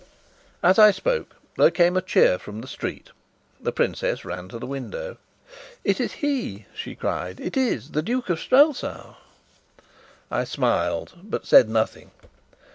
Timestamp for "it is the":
7.39-8.01